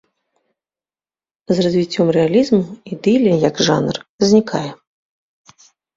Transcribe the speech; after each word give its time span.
З 1.53 1.57
развіццём 1.67 2.07
рэалізму 2.17 2.61
ідылія 2.95 3.35
як 3.49 3.55
жанр 3.69 3.95
знікае. 4.33 4.67